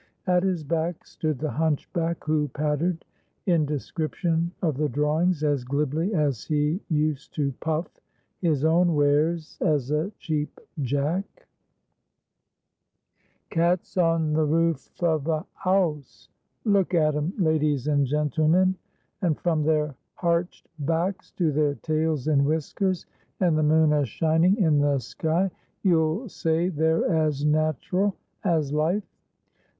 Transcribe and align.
At 0.25 0.41
his 0.41 0.63
back 0.63 1.05
stood 1.05 1.37
the 1.37 1.51
hunchback, 1.51 2.23
who 2.23 2.47
"pattered" 2.47 3.05
in 3.45 3.67
description 3.67 4.51
of 4.63 4.77
the 4.77 4.89
drawings 4.89 5.43
as 5.43 5.63
glibly 5.63 6.15
as 6.15 6.43
he 6.45 6.81
used 6.89 7.35
to 7.35 7.51
"puff" 7.59 7.85
his 8.41 8.65
own 8.65 8.95
wares 8.95 9.59
as 9.63 9.91
a 9.91 10.11
Cheap 10.17 10.59
Jack. 10.81 11.45
[Picture: 13.51 13.51
The 13.51 13.55
crowd 13.55 13.55
was 13.55 13.55
gathered...] 13.55 13.79
"Cats 13.83 13.97
on 13.97 14.33
the 14.33 14.43
roof 14.43 15.03
of 15.03 15.27
a 15.27 15.45
'ouse. 15.67 16.29
Look 16.65 16.95
at 16.95 17.13
'em, 17.13 17.33
ladies 17.37 17.85
and 17.85 18.07
gentlemen; 18.07 18.73
and 19.21 19.37
from 19.39 19.61
their 19.61 19.93
harched 20.15 20.67
backs 20.79 21.29
to 21.33 21.51
their 21.51 21.75
tails 21.75 22.27
and 22.27 22.43
whiskers, 22.43 23.05
and 23.39 23.55
the 23.55 23.61
moon 23.61 23.93
a 23.93 24.03
shining 24.03 24.57
in 24.57 24.79
the 24.79 24.97
sky, 24.97 25.51
you'll 25.83 26.27
say 26.27 26.69
they're 26.69 27.05
as 27.13 27.45
natteral 27.45 28.13
as 28.43 28.73
life. 28.73 29.03